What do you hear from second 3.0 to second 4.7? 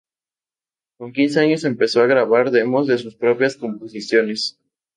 propias composiciones.